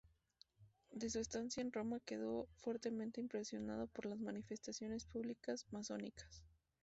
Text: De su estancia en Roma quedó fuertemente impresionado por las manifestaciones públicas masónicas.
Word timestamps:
De 0.89 1.11
su 1.11 1.19
estancia 1.19 1.61
en 1.61 1.71
Roma 1.71 1.99
quedó 1.99 2.47
fuertemente 2.55 3.21
impresionado 3.21 3.85
por 3.85 4.07
las 4.07 4.19
manifestaciones 4.19 5.05
públicas 5.05 5.67
masónicas. 5.69 6.41